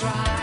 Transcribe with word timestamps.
try. 0.00 0.39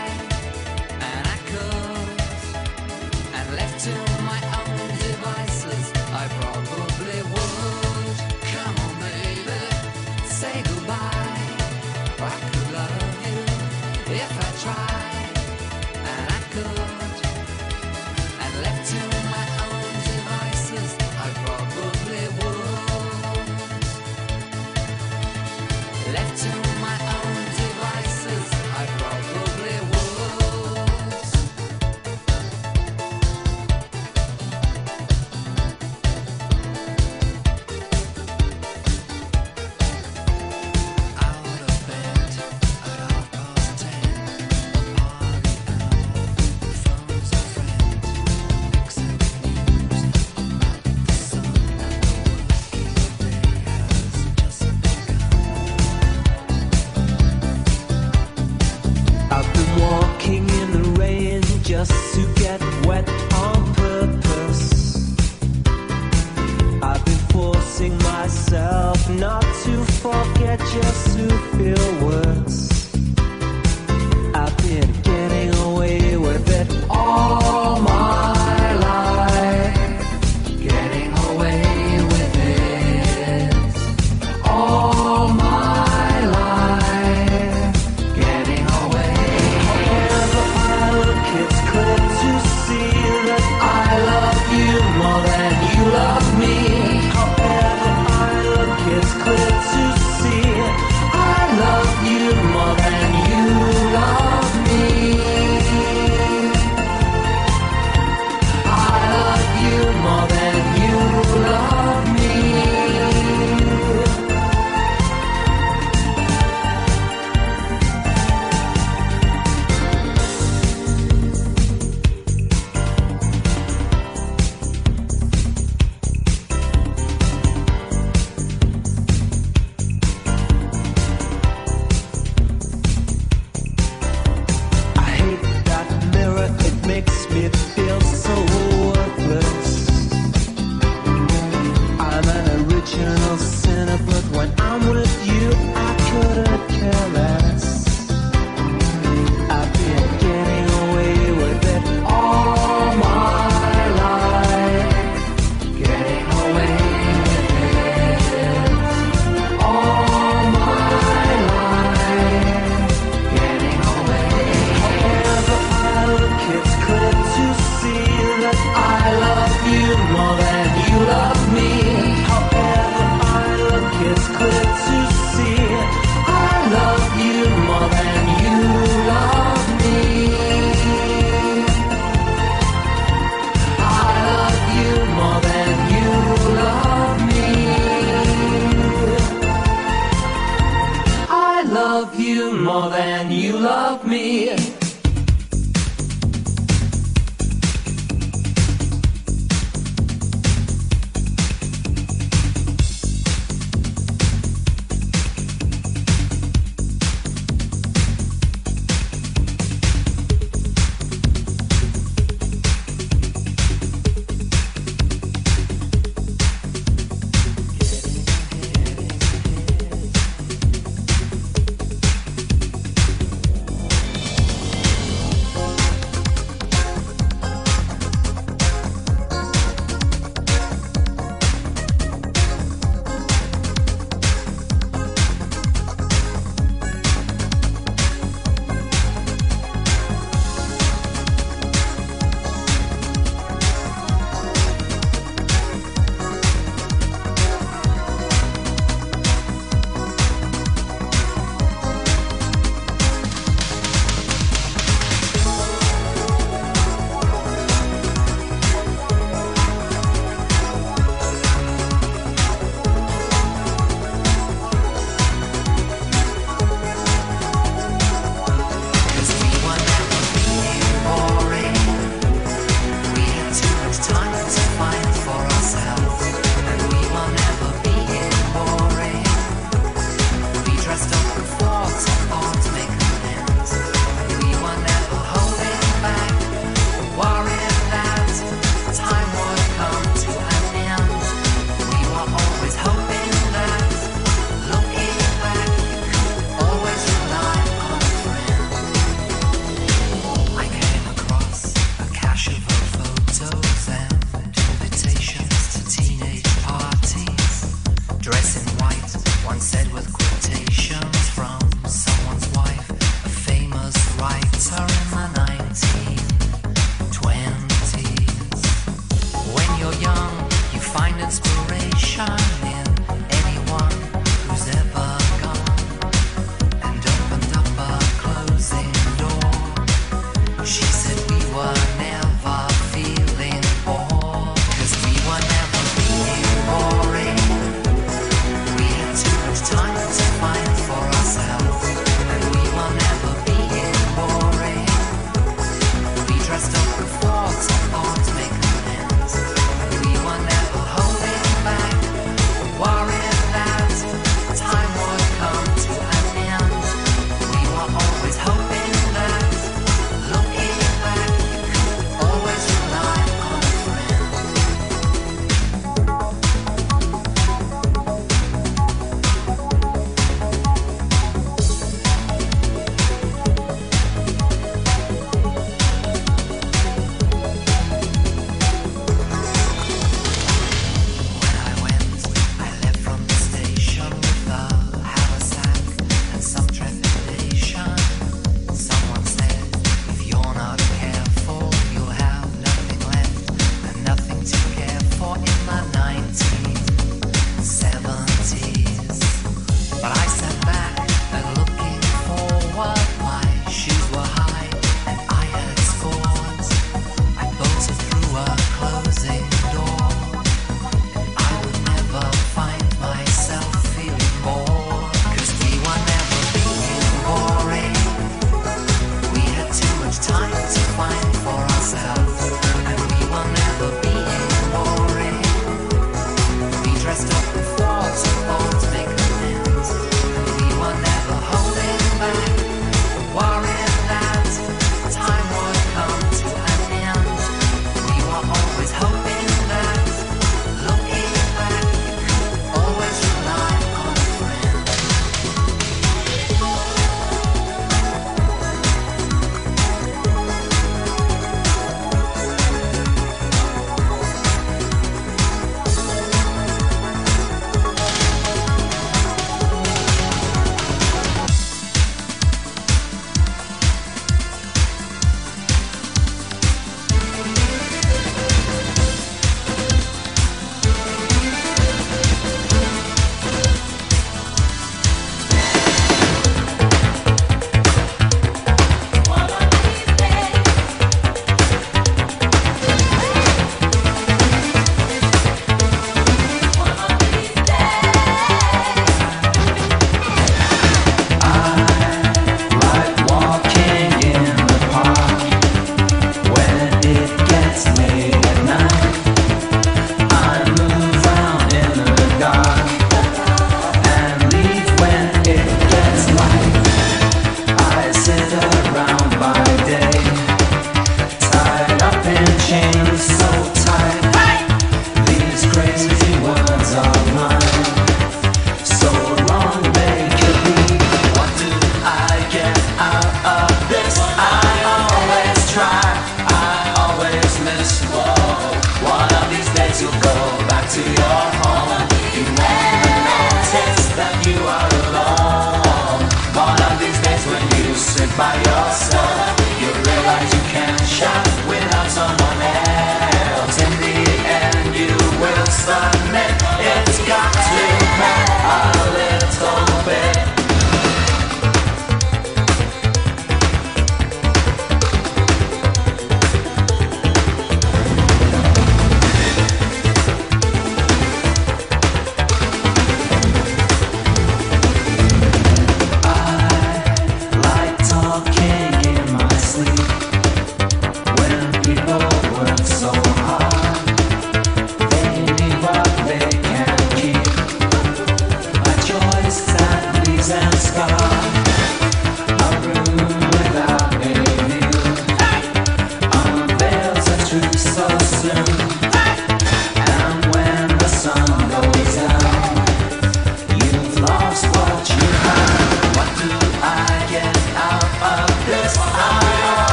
You 530.98 532.42
never 532.58 533.14
notice 533.30 534.06
that 534.18 534.34
you 534.46 534.58
are 534.66 534.90
alone. 535.06 536.26
One 536.58 536.80
of 536.90 536.98
these 536.98 537.18
days 537.22 537.46
when 537.46 537.62
you 537.78 537.94
sit 537.94 538.30
by 538.36 538.54
yourself, 538.58 539.54
you 539.78 539.94
realize 539.94 540.50
you 540.52 540.62
can't 540.74 541.00
shout 541.06 541.46
without 541.70 542.10
someone 542.10 542.47